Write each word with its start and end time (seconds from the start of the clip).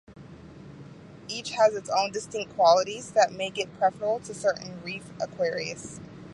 Each 1.27 1.51
has 1.51 1.75
its 1.75 1.87
own 1.87 2.11
distinct 2.11 2.55
qualities 2.55 3.11
that 3.11 3.31
make 3.33 3.59
it 3.59 3.71
preferable 3.77 4.19
to 4.21 4.33
certain 4.33 4.81
reef 4.81 5.03
aquarists. 5.19 5.99